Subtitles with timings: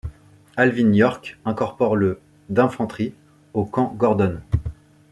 [0.57, 2.19] Alvin York incorpore le
[2.49, 3.13] d'infanterie,
[3.53, 4.41] au Camp Gordon.